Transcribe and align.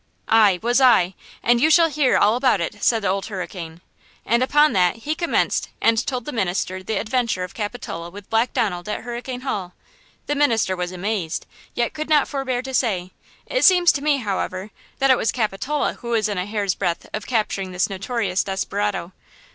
"Aye, 0.29 0.57
was 0.63 0.81
I; 0.81 1.13
and 1.43 1.61
you 1.61 1.69
shall 1.69 1.87
hear 1.91 2.17
all 2.17 2.35
about 2.35 2.59
it," 2.59 2.81
said 2.83 3.05
Old 3.05 3.27
Hurricane. 3.27 3.81
And 4.25 4.41
upon 4.41 4.73
that 4.73 4.95
he 4.95 5.13
commenced 5.13 5.69
and 5.79 6.03
told 6.07 6.25
the 6.25 6.31
minister 6.31 6.81
the 6.81 6.99
adventure 6.99 7.43
of 7.43 7.53
Capitola 7.53 8.09
with 8.09 8.27
Black 8.27 8.51
Donald 8.51 8.89
at 8.89 9.01
Hurricane 9.03 9.41
Hall. 9.41 9.75
The 10.25 10.33
minister 10.33 10.75
was 10.75 10.91
amazed, 10.91 11.45
yet 11.75 11.93
could 11.93 12.09
not 12.09 12.27
forebear 12.27 12.63
to 12.63 12.73
say: 12.73 13.11
"It 13.45 13.63
seems 13.63 13.91
to 13.91 14.01
me, 14.01 14.17
however, 14.17 14.71
that 14.97 15.11
it 15.11 15.17
was 15.19 15.31
Capitola 15.31 15.93
who 16.01 16.09
was 16.09 16.27
in 16.27 16.39
a 16.39 16.47
hair's 16.47 16.73
breadth 16.73 17.05
of 17.13 17.27
capturing 17.27 17.71
this 17.71 17.87
notorious 17.87 18.43
desperado." 18.43 19.11